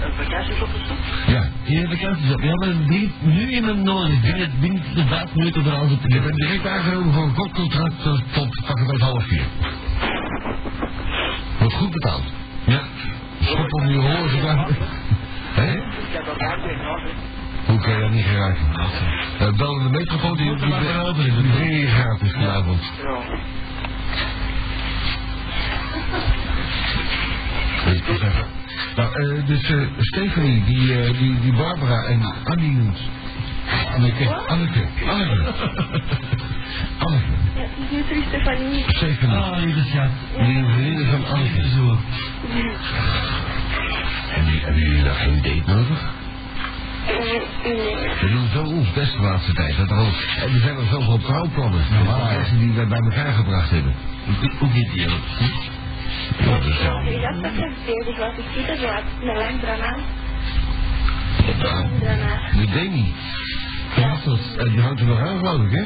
Een 0.05 0.13
vakantie 0.25 0.53
op 0.63 0.69
de 0.73 0.79
stoep. 0.85 0.97
Ja. 1.27 1.49
Hier 1.63 1.97
kans 1.97 2.17
is 2.23 2.33
op. 2.33 2.41
Ja, 2.41 2.51
maar 2.55 2.87
dient 2.87 3.11
nu 3.25 3.51
in 3.51 3.63
een 3.67 3.83
nodig. 3.83 4.21
Binnen, 4.21 4.51
binnen 4.59 4.81
de 4.95 5.05
vijf 5.07 5.33
minuten 5.35 5.65
er 5.65 5.71
alles 5.71 5.91
op 5.91 6.01
te 6.01 6.13
Je 6.13 6.21
bent 6.21 6.35
direct 6.35 6.67
aangenomen 6.67 7.13
voor 7.13 7.23
een 7.23 7.33
kopcontract 7.33 8.03
tot, 8.03 8.21
tot 8.33 8.49
pakken 8.65 8.87
bij 8.87 8.97
half 8.99 9.23
vier. 9.27 9.43
Wordt 11.59 11.73
goed 11.73 11.91
betaald. 11.91 12.23
Ja. 12.65 12.81
Schop 13.41 13.73
om 13.73 13.87
je 13.87 13.97
horen 13.97 14.65
Hoe 17.65 17.81
kan 17.81 17.93
je 17.93 17.99
dat 17.99 18.11
niet 18.11 18.25
geraken? 18.25 18.65
Uh, 19.41 19.57
bel 19.57 19.73
de 19.83 19.89
metropool, 19.89 20.35
die, 20.35 20.55
die, 20.55 20.65
die, 21.13 21.33
die 21.33 21.51
brengen 21.51 21.79
je 21.79 21.87
gratis 21.87 22.31
vanavond. 22.31 22.81
Ja. 23.03 23.19
Weet 27.85 28.05
je, 28.05 28.17
zeggen. 28.17 28.45
Nou, 28.95 29.37
eh, 29.37 29.45
dus 29.47 29.69
eh, 29.69 29.81
Stephanie, 29.97 30.63
die, 30.63 31.01
eh, 31.01 31.17
die, 31.17 31.39
die 31.39 31.53
Barbara 31.53 32.03
en 32.03 32.33
Annie 32.43 32.71
noemt. 32.71 32.99
Anneke, 33.95 34.35
Anneke, 34.35 34.85
Anneke. 35.07 35.53
Anneke, 36.97 37.25
Ja, 37.55 37.67
die 37.89 37.99
is 37.99 38.09
er 38.09 38.23
Stefanie. 38.27 38.83
Stephanie. 38.87 39.37
Ah, 39.37 39.57
lieve 39.59 39.83
schat. 39.89 40.09
Die 40.47 40.65
vriendin 40.65 41.05
van 41.05 41.25
Anneke. 41.25 41.67
Zo. 41.75 41.97
En 44.35 44.45
die, 44.45 44.59
hebben 44.59 44.81
jullie 44.81 45.03
daar 45.03 45.15
geen 45.15 45.41
date 45.41 45.63
nodig? 45.65 46.16
Nee. 47.63 48.09
We 48.21 48.29
doen 48.29 48.47
zo 48.53 48.61
ons 48.63 48.91
best 48.93 49.11
de 49.11 49.21
laatste 49.21 49.53
tijd. 49.53 49.77
Dat 49.77 49.89
er, 49.89 49.95
al, 49.97 50.05
en 50.43 50.53
er 50.53 50.59
zijn 50.61 50.75
al 50.75 50.83
zoveel 50.91 51.17
trouwplannen. 51.17 51.81
Ja. 52.05 52.29
Mensen 52.37 52.59
die 52.59 52.71
we 52.71 52.85
bij 52.85 52.99
elkaar 52.99 53.31
gebracht 53.33 53.69
hebben. 53.69 53.93
Hoe- 54.59 54.69
gaat 54.69 54.93
die 54.93 55.05
ook? 55.07 55.11
Ja, 56.39 56.49
dat 56.51 56.65
is 56.65 56.77
Ja, 56.81 57.29
ik 57.29 57.41
dat 57.41 57.51
ik 57.51 57.75
bezig 57.85 58.17
was. 58.17 58.31
Ik 58.37 58.43
zie 58.53 58.65
er 58.65 58.77
zo 58.77 58.85
lang 59.33 59.59
drama. 59.59 59.97
Ja. 61.59 61.89
Een. 62.01 62.59
De 62.59 62.71
Demi. 62.73 63.13
Ja. 63.95 64.11
Eh, 64.57 64.69
die 64.71 64.81
hangt 64.81 64.99
er 64.99 65.05
nog 65.05 65.19
aan, 65.19 65.37
geloof 65.37 65.61
ik, 65.63 65.71
hè? 65.71 65.85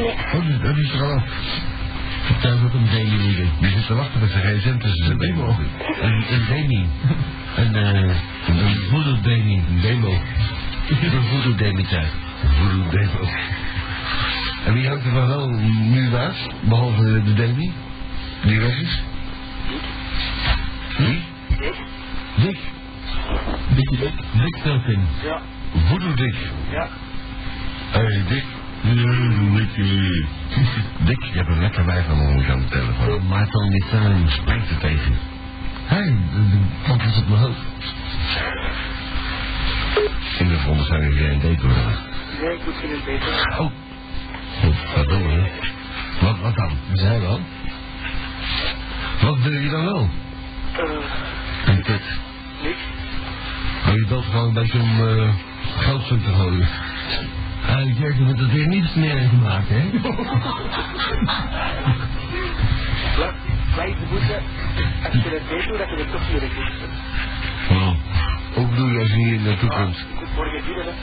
Nee. 0.00 0.12
Oh, 0.34 0.62
dat 0.62 0.76
is 0.76 0.92
er 0.92 1.02
al. 1.02 1.22
Vertel 2.22 2.58
wat 2.62 2.72
een 2.72 2.88
demi 2.90 3.16
liegen. 3.26 3.50
Die 3.60 3.70
zit 3.70 3.86
te 3.86 3.94
wachten 3.94 4.20
met 4.20 4.30
zijn 4.30 4.58
gsm 4.58 4.78
tussen 4.78 5.04
zijn. 5.06 5.20
Een, 6.00 6.24
een 6.32 6.44
demi. 6.48 6.86
Een, 7.56 7.74
eh, 7.74 8.16
een 8.46 8.76
voodoo 8.90 9.20
demi. 9.20 9.62
Een 9.68 9.80
demo. 9.80 10.10
Een 10.88 11.22
voodoo 11.22 11.54
demi 11.54 11.82
thuis. 11.82 12.10
Voodoo 12.58 12.90
demo. 12.90 13.28
En 14.66 14.72
wie 14.72 14.88
hangt 14.88 15.04
er 15.04 15.12
dan 15.12 15.26
wel 15.26 15.48
nu 15.90 16.08
naast? 16.08 16.50
Behalve 16.60 17.22
de 17.22 17.32
Demi? 17.34 17.72
Die 18.42 18.60
weg 18.60 18.80
is? 18.80 19.02
Wie? 20.96 21.22
Dick. 22.36 22.58
Dikke 23.74 23.96
dik. 23.96 24.14
Dik 24.32 24.56
Velkin. 24.62 25.06
Ja. 25.22 25.40
Voodoo 25.88 26.14
Dick. 26.14 26.34
Ja. 26.70 26.88
Hé, 27.90 28.24
Dick. 28.28 28.44
Dick, 31.04 31.24
je 31.24 31.36
hebt 31.38 31.48
een 31.48 31.60
lekker 31.60 31.84
wijf 31.84 32.08
aan 32.08 32.20
ons 32.20 32.46
aan 32.48 32.60
de 32.60 32.68
telefoon. 32.68 33.26
Maar 33.26 33.46
dan 33.50 33.68
niet 33.68 33.86
zijn. 33.90 34.28
Spreekt 34.30 34.70
er 34.70 34.78
tegen. 34.78 35.35
Hé, 35.86 36.02
de 36.04 36.58
Wat 36.88 37.00
is 37.04 37.16
op 37.18 37.28
mijn 37.28 37.40
hoofd? 37.40 37.58
In 40.38 40.48
de 40.48 40.58
veronderstelling 40.58 41.08
dat 41.10 41.18
jij 41.18 41.30
een 41.32 41.40
date 41.40 41.66
hebben. 41.66 41.98
Nee, 42.42 42.54
ik 42.54 42.64
moet 42.64 42.74
geen 42.74 43.00
beter. 43.04 43.56
Oh. 43.58 43.70
Goed, 44.62 44.74
wat 44.96 45.08
doen 45.08 45.22
we? 45.26 45.50
Wat, 46.20 46.38
wat 46.40 46.54
dan? 46.56 46.70
Zij 46.92 47.20
wel. 47.20 47.40
Wat 49.20 49.38
wil 49.38 49.52
je 49.52 49.68
dan 49.68 49.84
wel? 49.84 50.08
Eh, 50.72 50.82
Een 51.74 51.82
kut. 51.82 52.02
niks. 52.62 52.78
Maar 53.84 53.94
je 53.94 54.06
belt 54.08 54.24
gewoon 54.24 54.46
een 54.46 54.52
beetje 54.54 54.78
om 54.80 55.00
uh, 55.00 55.28
geldstuk 55.78 56.22
te 56.24 56.32
gooien. 56.32 56.68
Uh, 57.68 57.98
Jerk, 57.98 58.16
je 58.18 58.24
hebt 58.24 58.40
het 58.40 58.52
weer 58.52 58.66
niet 58.68 58.84
smerig 58.84 59.28
gemaakt, 59.28 59.68
hè? 59.68 59.90
Blijf, 63.76 63.96
blijf 63.96 63.98
de 63.98 64.06
boete. 64.10 64.40
Als 65.04 65.24
je 65.24 65.30
dat 65.30 65.48
weet, 65.48 65.68
doe 65.68 65.78
dat 65.78 65.88
je 65.88 65.96
er 65.96 66.10
toch 66.10 66.28
weer 66.28 66.42
een 66.42 66.50
Oh. 67.70 67.94
Hoe 68.54 68.66
bedoel 68.66 68.88
je 68.88 68.98
als 68.98 69.08
je 69.08 69.16
hier 69.16 69.40
naartoe 69.40 69.68
komt? 69.70 69.96
ik 69.98 70.04
moet 70.20 70.34
morgen 70.34 70.64
binnen. 70.64 70.94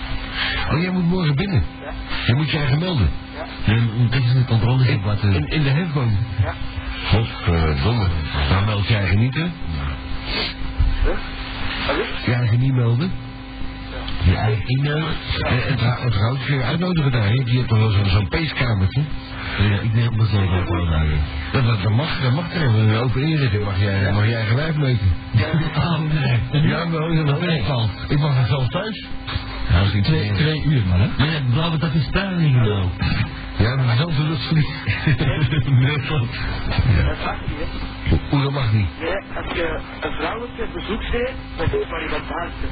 Oh, 0.72 0.82
jij 0.82 0.92
moet 0.92 1.08
morgen 1.08 1.36
binnen. 1.36 1.64
Ja. 1.82 1.92
Je 2.26 2.36
moet 2.36 2.52
je 2.52 2.58
eigen 2.58 2.80
melden. 2.80 3.10
Ja. 3.36 3.74
Een 3.74 4.10
technische 4.10 4.46
controle 4.46 4.88
In, 4.88 5.02
wat 5.02 5.24
in, 5.24 5.48
in 5.48 5.64
de 5.64 5.70
hefboom. 5.70 6.18
Ja. 6.42 6.54
Godverdomme. 7.06 8.08
Dan 8.50 8.66
meld 8.66 8.88
je 8.88 8.96
eigen 8.96 9.20
niet, 9.20 9.34
hè? 9.34 9.42
Huh? 9.42 11.18
Wat 11.88 11.98
is? 11.98 12.26
Je 12.26 12.34
eigen 12.34 12.60
niet 12.60 12.74
melden. 12.74 13.12
Je 14.26 14.36
eigen 14.36 14.66
e-mail. 14.66 15.06
En, 15.44 15.78
kun 16.46 16.56
je 16.56 16.64
uitnodigen 16.64 17.12
daar. 17.12 17.34
Je 17.34 17.58
hebt 17.58 17.68
toch 17.68 17.78
wel 17.78 17.92
zo'n 18.06 18.28
peeskamertje? 18.28 19.02
Ja, 19.60 19.80
ik 19.80 19.94
neem 19.94 20.20
het 20.20 20.30
zeker 20.30 20.62
op 20.62 20.68
alle 20.68 20.90
dagen. 20.90 21.20
Dat, 21.52 21.66
dat, 21.66 21.84
dat 21.84 21.92
mag, 21.92 22.22
dat 22.22 22.34
mag 22.34 22.54
er. 22.54 22.62
Een 22.62 22.96
open 22.96 23.22
inrichting 23.22 23.64
mag 23.64 23.80
jij, 23.80 24.12
mag 24.12 24.26
jij 24.26 24.36
eigen 24.36 24.56
wijf 24.56 24.78
neuken. 24.78 25.12
Oh 25.76 26.00
nee. 26.00 26.62
Ja, 26.68 26.90
wel, 26.90 27.12
ja, 27.12 27.24
wel. 27.24 27.40
Nee, 27.40 27.64
vals. 27.64 27.90
Ik 28.08 28.20
mag 28.20 28.38
het 28.38 28.48
zelf 28.48 28.68
thuis. 28.68 29.06
Ja, 29.70 29.82
ik 29.94 30.04
twee, 30.04 30.32
twee 30.32 30.64
uur, 30.66 30.82
man, 30.88 31.00
hè? 31.00 31.08
Geloof 31.52 31.76
dat 31.78 31.94
is 31.94 32.04
spanning 32.04 32.56
nou. 32.56 32.88
Ja, 33.64 33.76
maar 33.76 33.86
dezelfde 33.86 34.24
luchtverlies. 34.24 34.70
Nee, 35.66 36.00
klopt. 36.00 36.40
Dat 37.06 37.26
mag 37.26 37.36
niet, 37.48 37.58
hè. 37.60 37.66
Oeh, 38.34 38.44
dat 38.44 38.52
mag 38.52 38.74
niet. 38.74 38.88
Nee, 39.00 39.10
als 39.44 39.56
je 39.56 39.80
een 40.02 40.12
vrouwelijke 40.12 40.68
bezoek 40.74 41.02
deed, 41.12 41.32
dan 41.58 41.66
is 41.66 41.72
het 41.72 41.90
maar 41.90 42.04
iemand 42.04 42.24
baarste. 42.28 42.66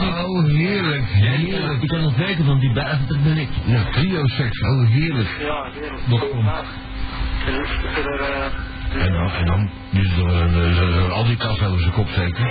Oh, 0.00 0.44
heerlijk, 0.46 1.04
heerlijk. 1.08 1.82
Ik 1.82 1.88
kan 1.88 2.02
het 2.02 2.16
weten, 2.16 2.46
want 2.46 2.60
die 2.60 2.72
baas, 2.72 3.06
dat 3.06 3.22
ben 3.22 3.36
ik. 3.38 3.48
Ja, 3.64 3.82
trio 3.92 4.26
seks, 4.26 4.60
oh 4.62 4.88
heerlijk. 4.88 5.28
Ja, 5.40 5.64
heerlijk. 5.72 6.06
Nog 6.08 6.22
om. 6.30 6.48
En 6.48 7.54
eh, 7.54 9.06
En 9.06 9.12
dan, 9.12 9.30
en 9.32 9.46
dan 9.46 9.70
dus 9.90 10.12
er 10.16 10.26
een, 10.34 10.74
zo- 10.74 10.92
zo'n 11.00 11.10
al 11.12 11.24
die 11.24 11.36
kast 11.36 11.62
over 11.62 11.80
zijn 11.80 11.92
kop 11.92 12.08
steken. 12.08 12.44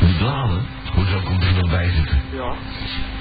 Die 0.00 0.16
blauwe. 0.18 0.58
Hoezo 1.00 1.20
komt 1.24 1.42
er 1.44 1.52
nog 1.52 1.70
bij 1.70 1.90
zitten? 1.90 2.20
ja, 2.32 2.52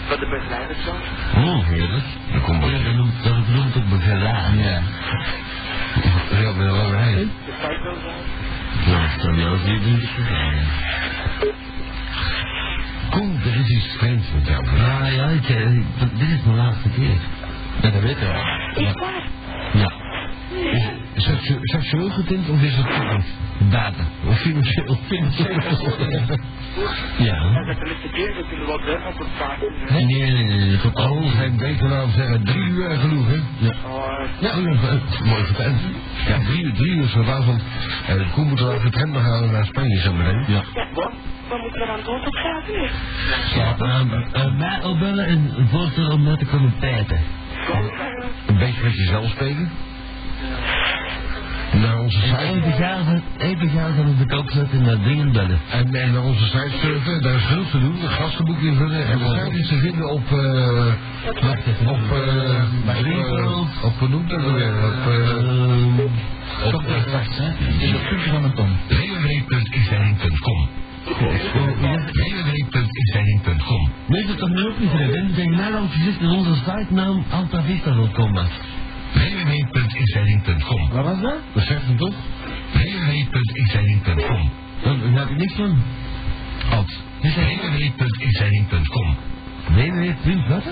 van 0.07 0.19
de 0.19 0.27
begeleiders 0.29 0.85
dan. 0.85 1.43
Oh, 1.43 1.65
heerlijk. 1.67 2.03
Dat 2.33 2.41
komt 2.41 2.63
Ja, 2.65 2.83
dat 2.83 2.93
noemt, 2.95 3.23
dat 3.23 3.47
noemt 3.47 3.77
ook 3.77 3.89
begelaar. 3.89 4.55
Ja. 4.55 4.81
Ja, 6.31 6.47
een 6.47 6.65
lange 6.71 6.91
rij. 6.91 7.13
De 7.15 7.29
cycle 7.61 7.95
dan. 8.03 8.93
Ja, 8.93 9.01
dat 9.01 9.25
kan 9.25 9.35
je 9.35 9.45
ook 9.45 9.63
niet 9.65 9.83
doen. 9.83 10.01
Kom, 13.09 13.35
er 13.45 13.59
is 13.59 13.67
iets 13.69 13.95
vreemds 13.97 14.27
met 14.33 14.47
jou. 14.47 14.77
Ja, 14.77 15.05
ja, 15.07 15.25
ik, 15.27 15.49
eh, 15.49 15.73
ik- 15.73 15.85
dit 16.19 16.29
is 16.29 16.43
mijn 16.45 16.57
laatste 16.57 16.89
keer. 16.89 17.17
Ja, 17.81 17.89
dat 17.89 18.01
weet 18.01 18.19
je 18.19 18.25
wel. 18.25 18.85
Is 18.87 18.93
waar? 18.93 19.23
Ja. 19.73 19.91
Seksu- 20.71 20.98
seksueel 21.63 22.09
getint 22.09 22.49
of 22.49 22.61
is 22.61 22.75
het 22.75 22.85
technisch? 22.87 23.25
Data. 23.69 24.03
Of 24.27 24.39
financieel? 24.39 24.97
Financieel. 25.07 25.49
En 27.17 27.23
Ja. 27.23 27.63
dat 27.65 27.79
de 27.79 27.85
laatste 27.85 28.09
keer 28.13 28.33
dat 28.35 28.45
jullie 28.49 28.65
wel 28.65 28.79
deur 28.79 28.99
van 29.01 29.13
voor 29.13 29.25
vaak. 29.37 29.57
Nee, 29.89 30.05
nee, 30.05 30.31
nee, 30.31 30.79
Oh, 30.93 31.37
geen 31.39 31.57
beter 31.57 31.87
naam 31.87 32.09
zeggen. 32.11 32.43
Drie 32.43 32.63
uur 32.63 32.89
en 32.89 32.99
genoeg, 32.99 33.27
hè? 33.27 33.35
Ja. 33.57 33.73
Oh, 33.85 34.19
Ja, 34.39 34.47
ja, 34.55 34.55
eh, 34.55 35.21
mooi 35.25 35.43
verteld. 35.43 35.75
Ja, 36.27 36.37
drie 36.45 36.63
uur, 36.63 36.73
drie 36.73 36.91
uur 36.91 37.03
is 37.03 37.13
wel 37.13 37.43
van... 37.43 37.59
eh, 38.07 38.13
de 38.15 38.25
koe 38.33 38.45
moet 38.45 38.59
er 38.59 38.65
over 38.73 38.83
het 38.85 38.95
rem 38.95 39.15
gaan 39.15 39.51
naar 39.51 39.65
Spanje 39.65 39.99
zo 39.99 40.13
meteen. 40.13 40.43
Ja. 40.47 40.63
Ja, 40.73 40.87
wat? 40.93 41.11
Wat 41.49 41.61
moeten 41.61 41.79
we 41.81 41.87
dan 41.87 41.99
doen 42.05 42.21
tot 42.23 42.35
graag 42.37 42.67
nu? 42.67 42.89
Uh, 44.35 44.57
mij 44.57 44.83
opbellen 44.83 45.25
en 45.25 45.67
voorstellen 45.71 46.11
om 46.11 46.23
mij 46.23 46.35
te 46.37 46.45
komen 46.45 46.73
pijpen. 46.79 47.19
Een 48.47 48.57
beetje 48.57 48.83
met 48.83 48.95
jezelf 48.95 49.29
spelen. 49.29 49.69
Naar 51.73 51.99
onze 51.99 52.21
En 52.21 52.55
even 52.55 52.63
site. 52.63 52.83
gaan 52.83 53.21
even 53.37 53.69
gaan 53.69 54.07
op 54.09 54.17
de 54.17 54.25
kop 54.35 54.51
zetten 54.51 54.79
en 54.79 54.85
naar 54.85 55.03
dingen 55.03 55.31
bellen. 55.31 55.59
En, 55.71 55.95
en 55.95 56.11
naar 56.11 56.23
onze 56.23 56.43
site 56.45 56.77
surfen, 56.81 57.21
daar 57.21 57.35
is 57.35 57.43
veel 57.43 57.65
te 57.71 57.79
doen. 57.79 58.01
Een 58.03 58.09
gastenboek 58.09 58.59
invullen. 58.59 59.05
En 59.07 59.19
we 59.19 59.25
zijn 59.25 59.57
iets 59.59 59.67
te 59.69 59.77
vinden 59.77 60.09
op... 60.09 60.31
eh 60.31 60.37
even. 60.37 61.87
op... 61.87 61.97
eh 62.11 62.19
op, 62.89 63.37
eh, 63.37 63.85
op, 63.85 63.99
hoe 63.99 64.07
noemt 64.07 64.29
dat 64.29 64.41
weer? 64.51 64.73
Op... 64.85 65.07
eh 65.07 65.29
Ehm, 65.29 65.99
op 66.73 66.83
eh. 66.83 67.03
Is 67.79 67.91
het 67.91 68.09
puntje 68.09 68.29
van 68.29 68.41
mijn 68.41 68.53
tong. 68.53 68.71
www.xzending.com 68.87 70.69
www.xzending.com 72.59 73.89
Nee, 74.07 74.25
dat 74.27 74.37
toch 74.37 74.49
niet 74.49 74.65
opgeschreven? 74.65 75.27
Ik 75.27 75.35
denk 75.35 75.55
mij 75.55 75.71
dat 75.71 75.81
gezegd 75.91 76.19
in 76.21 76.29
onze 76.29 76.55
sitenaam 76.55 77.23
altavista.com 77.31 78.33
was. 78.33 78.47
www.xzending.com 79.13 80.89
Wat 80.89 81.05
was 81.05 81.21
dat? 81.21 81.37
Hem 81.69 81.97
toch? 81.97 82.15
www.xzending.com 82.71 84.49
Daar 84.83 85.19
heb 85.19 85.29
ik 85.29 85.37
niks 85.37 85.53
van. 85.53 85.81
Alt. 86.71 87.01
www.xzending.com 87.21 89.15
www. 89.67 90.47
Wat? 90.47 90.63
hè? 90.63 90.71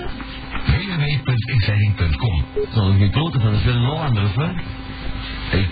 www.xzending.com 0.64 2.44
Dat 2.54 2.92
is 2.92 2.98
geen 2.98 3.10
klote 3.10 3.40
van, 3.40 3.50
dat 3.50 3.58
is 3.60 3.64
wel 3.64 3.74
een 3.74 3.84
Hollander, 3.84 4.22
of 4.22 4.34
wat? 4.34 4.50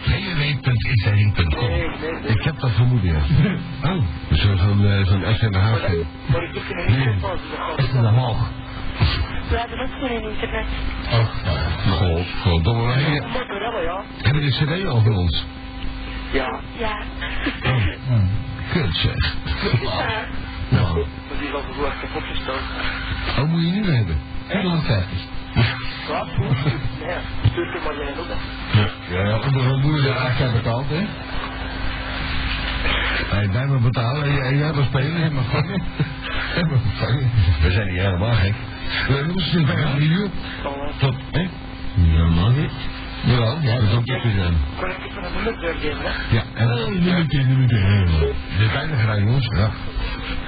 www.xzending.com 0.04 1.68
nee, 1.68 1.88
nee. 1.88 2.34
Ik 2.34 2.42
heb 2.42 2.60
dat 2.60 2.70
vermoeden, 2.70 3.12
ja. 3.12 3.20
Oh. 3.82 4.02
Zo'n 4.30 4.56
zo'n 4.56 5.04
zo'n 5.04 5.24
S 5.34 5.40
en 5.40 5.54
een 5.54 5.60
H 5.60 5.76
zijn. 5.80 6.06
Maar 6.26 6.42
ik 6.42 6.54
heb 6.54 6.62
geen 6.66 7.20
dat? 8.98 9.48
We 9.50 9.56
hebben 9.58 9.80
ook 9.80 10.08
geen 10.08 10.22
internet. 10.30 10.66
God, 11.98 12.26
goddomme. 12.42 12.92
Hebben- 12.92 13.82
ja. 13.82 14.32
Die 14.32 14.50
cd 14.50 14.86
al 14.86 15.00
van 15.02 15.16
ons? 15.16 15.44
Ja, 16.32 16.60
Ja. 16.78 16.98
Kut 18.72 18.94
zeg. 18.96 19.34
Ja. 19.82 20.24
Nou, 20.68 20.94
maar 20.94 21.38
die 21.38 21.48
is 21.48 21.54
al 21.54 21.60
goed 21.62 21.86
kapot 22.00 22.22
gesteld. 22.22 22.60
Oh, 23.38 23.44
moet 23.44 23.60
je 23.60 23.80
meer 23.80 23.94
hebben? 23.94 24.18
450. 24.48 25.20
Wat? 26.08 26.26
Nee, 26.36 27.16
stuur 27.50 27.72
het 27.72 27.84
maar 27.84 27.94
jij 27.96 28.14
ook. 28.18 28.26
Ja, 29.10 29.24
ja, 29.24 29.38
dat 29.38 29.80
moeilijk. 29.82 30.14
Ja, 30.18 30.26
ik 30.28 30.36
heb 30.38 30.52
betaald, 30.52 30.86
hè? 30.88 31.04
Hey, 33.36 33.50
wij 33.52 33.66
maar 33.66 33.80
betalen 33.80 34.42
en 34.42 34.56
jij- 34.58 34.72
maar 34.72 34.84
spelen. 34.84 35.22
En 35.22 35.34
maar 35.34 35.44
vangen. 35.44 35.82
En. 36.56 36.68
We 37.62 37.70
zijn 37.70 37.88
niet 37.88 38.00
helemaal 38.00 38.32
gek. 38.32 38.54
We 39.08 39.24
moesten 39.32 39.66
bijna 39.66 39.94
drie 39.94 40.08
uur. 40.10 40.28
Tot, 40.98 41.14
hè? 41.32 41.40
Ik? 41.40 41.48
Jawel. 43.24 43.58
Ja, 43.60 43.74
dat 43.78 43.88
zou 43.88 43.96
ook 43.96 44.04
kunnen 44.04 44.32
zijn. 44.34 44.56
Kan 44.80 44.90
ik 44.90 44.96
even 45.08 45.24
een 45.24 45.60
doorgeven, 45.60 46.02
hè? 46.02 46.36
Ja, 46.36 46.42
en 46.54 46.66
Oh, 46.72 46.88
nummer 46.88 47.28
10, 47.28 47.48
nummer 47.48 47.68
10. 47.68 48.06
Dit 48.58 48.66
is 48.66 48.72
bijna 48.72 48.96
gedaan, 48.96 49.24
jongens. 49.24 49.46
Ja. 49.56 49.70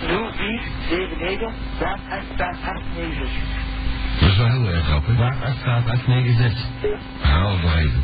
0479 0.06 1.52
8889. 1.78 3.28
Dat 4.20 4.28
is 4.28 4.36
wel 4.36 4.46
heel 4.46 4.68
erg 4.68 4.84
grappig. 4.86 5.16
Waar 5.16 5.36
8 5.44 5.56
gaat 5.62 5.88
896. 5.88 6.66
Haal 7.20 7.52
het 7.52 7.62
nog 7.62 7.76
even. 7.76 8.02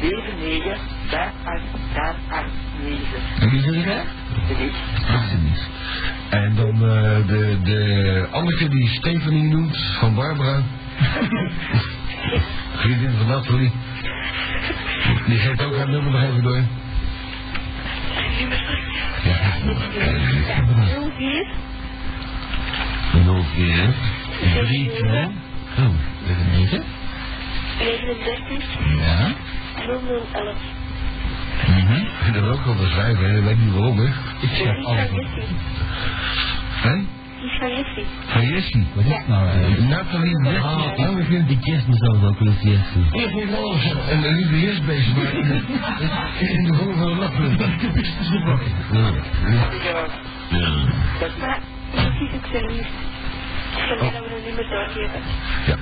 0479 0.00 0.78
8889. 1.04 3.40
En 3.40 3.50
wie 3.50 3.60
zeg 3.60 3.84
jij? 3.84 4.02
Dat 4.48 4.58
is 4.58 4.72
Alsjeblieft. 5.08 5.68
En 6.30 6.54
dan 6.54 6.72
eh, 6.74 7.26
de, 7.26 7.58
de 7.62 8.26
Anneke 8.30 8.68
die 8.68 8.88
Stephanie 8.88 9.42
noemt, 9.42 9.76
van 9.98 10.14
Barbara. 10.14 10.62
Vriendin 12.76 13.10
van 13.16 13.26
Nathalie. 13.26 13.72
Die 15.26 15.38
geeft 15.38 15.64
ook 15.64 15.76
haar 15.76 15.88
nummer 15.88 16.12
nog 16.12 16.22
even 16.22 16.42
door. 16.42 16.62
Hoe 20.94 21.10
vier? 21.16 21.46
04. 23.54 23.94
3, 24.64 24.90
2. 24.90 25.24
Oh, 25.78 25.94
dat 26.26 26.36
is 26.36 26.70
9. 26.70 26.84
39 27.78 28.64
Ja. 28.98 29.34
0011. 29.86 30.56
Mhm. 31.66 31.92
Ik 31.94 32.08
vind 32.22 32.34
dat 32.34 32.44
ook 32.44 32.64
wel 32.64 32.74
beschrijven, 32.74 33.30
hè. 33.30 33.38
ik 33.38 33.44
weet 33.44 33.58
niet 33.58 33.72
waarom, 33.72 33.98
hè. 33.98 34.04
Ik 34.40 34.50
alles 34.84 35.08
van 35.08 35.18
op. 35.18 35.22
Jessie. 35.34 35.56
Is 37.42 37.58
van 37.58 37.68
Jessie. 37.70 38.04
Van 38.26 38.46
Jessie. 38.46 38.86
Wat 38.94 39.04
is 39.04 39.12
het 39.12 39.28
nou 39.28 39.48
eigenlijk? 39.48 39.80
Nathalie 39.88 40.42
Jessie. 40.44 40.62
Ah, 40.62 40.96
nou, 40.96 41.20
ik 41.20 41.26
vind 41.26 41.48
die 41.48 41.58
kerstmis 41.58 41.98
zelfs 41.98 42.24
ook 42.24 42.38
wel 42.38 42.48
eens 42.52 42.62
Jessie. 42.62 43.04
Ik 43.10 43.30
vind 43.30 43.50
wel 43.50 43.72
eens 43.72 43.94
een, 44.10 44.34
lieve 44.34 44.54
maar 45.14 45.34
in 45.34 45.48
de, 45.48 45.62
in 46.54 46.64
de 46.64 46.74
vorm 46.74 46.96
van 46.96 47.08
een. 47.08 47.56
Ja. 48.92 49.10
Ja, 49.84 50.06
Ja. 50.48 50.74
dat 51.20 51.28
is 51.28 51.36
Maar 51.40 51.60
Jessie 51.94 52.28
is 52.28 52.34
ook 52.34 52.46
zijn 52.52 52.66
lief. 52.66 52.86
Ik 53.76 53.86
kan 53.88 53.98
mij 53.98 54.10
dat 54.12 54.28
we 54.28 54.36
een 54.36 54.42
nummer 54.44 54.68
doorgeven. 54.68 55.20
Ja. 55.66 55.76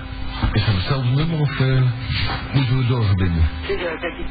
Is 0.55 0.65
dat 0.65 0.75
hetzelfde 0.75 1.11
nummer 1.11 1.41
of 1.41 1.61
eh, 1.61 1.83
moeten 2.53 2.75
we 2.75 2.79
het 2.81 2.89
doorverbinden? 2.89 3.45
Zeg, 3.67 3.77
eh, 3.77 4.01
kijk, 4.01 4.15
ik- 4.19 4.27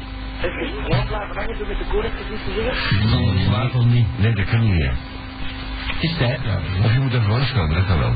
gewoon 0.84 1.06
blijven 1.06 1.36
hangen 1.36 1.56
zo 1.56 1.64
met 1.68 1.78
de 1.78 1.84
koning 1.90 2.12
te 2.14 2.36
zeggen. 2.56 3.34
Nee, 3.36 3.48
waarom 3.50 3.88
niet? 3.92 4.06
Nee, 4.18 4.32
dat 4.34 4.44
kan 4.44 4.60
niet 4.60 4.72
meer. 4.74 4.92
Het 5.86 6.02
is 6.02 6.16
tijd. 6.16 6.40
Ja. 6.44 6.58
Of 6.84 6.92
je 6.92 6.98
moet 7.00 7.14
even 7.14 7.28
langskomen, 7.30 7.74
dat 7.74 7.86
kan 7.86 7.98
wel. 7.98 8.12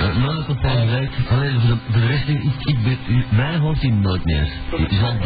Uh, 0.00 0.16
nou, 0.16 0.44
tot 0.44 0.56
volgende 0.60 0.98
week. 0.98 1.10
Alleen 1.30 1.60
voor 1.60 1.78
de, 2.00 2.06
rest, 2.06 2.28
ik, 2.28 2.42
ik, 2.58 2.82
ben- 2.82 2.98
u- 3.16 3.24
mij 3.30 3.56
hoort 3.56 3.80
hij 3.80 3.90
nooit 3.90 4.24
meer. 4.24 4.48
Je 4.70 4.86
zal. 5.00 5.16